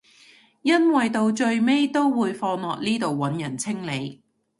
[0.63, 4.23] 因為到最尾都會放落呢度揾人清理